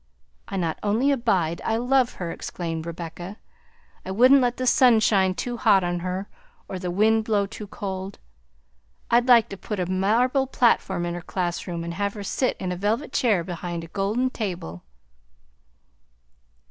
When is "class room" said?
11.21-11.83